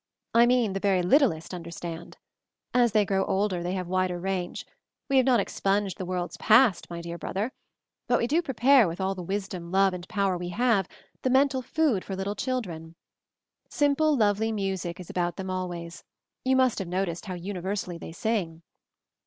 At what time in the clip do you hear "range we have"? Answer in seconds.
4.19-5.27